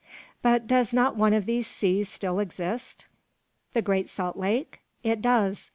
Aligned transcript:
"But 0.41 0.65
does 0.65 0.95
not 0.95 1.15
one 1.15 1.31
of 1.31 1.45
these 1.45 1.67
seas 1.67 2.09
still 2.09 2.39
exist?" 2.39 3.05
"The 3.73 3.83
Great 3.83 4.09
Salt 4.09 4.35
Lake? 4.35 4.79
It 5.03 5.21
does. 5.21 5.69